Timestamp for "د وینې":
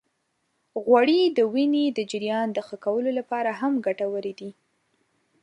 1.37-1.85